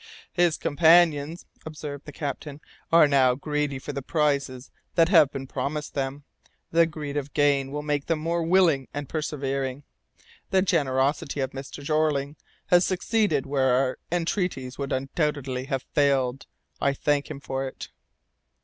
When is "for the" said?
3.77-4.01